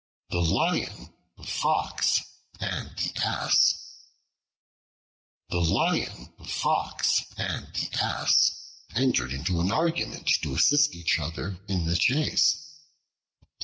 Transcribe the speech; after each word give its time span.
The 0.31 0.41
Lion, 0.41 1.13
the 1.37 1.43
Fox, 1.43 2.23
and 2.59 2.89
the 2.97 3.13
Ass 3.23 3.99
THE 5.49 5.59
LION, 5.61 6.33
the 6.39 6.43
Fox 6.45 7.23
and 7.37 7.67
the 7.71 7.99
Ass 8.03 8.79
entered 8.95 9.31
into 9.31 9.61
an 9.61 9.71
agreement 9.71 10.25
to 10.41 10.55
assist 10.55 10.95
each 10.95 11.19
other 11.19 11.59
in 11.67 11.85
the 11.85 11.95
chase. 11.95 12.79